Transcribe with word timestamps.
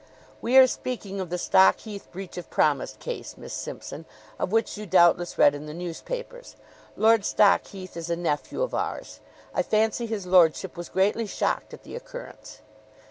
"We 0.41 0.57
are 0.57 0.65
speaking 0.65 1.19
of 1.19 1.29
the 1.29 1.37
Stockheath 1.37 2.11
breach 2.11 2.35
of 2.35 2.49
promise 2.49 2.93
case, 2.99 3.37
Miss 3.37 3.53
Simpson, 3.53 4.07
of 4.39 4.51
which 4.51 4.75
you 4.75 4.87
doubtless 4.87 5.37
read 5.37 5.53
in 5.53 5.67
the 5.67 5.75
newspapers. 5.75 6.55
Lord 6.95 7.23
Stockheath 7.23 7.95
is 7.95 8.09
a 8.09 8.15
nephew 8.15 8.63
of 8.63 8.73
ours. 8.73 9.19
I 9.53 9.61
fancy 9.61 10.07
his 10.07 10.25
lordship 10.25 10.75
was 10.75 10.89
greatly 10.89 11.27
shocked 11.27 11.71
at 11.71 11.83
the 11.83 11.95
occurrence." 11.95 12.61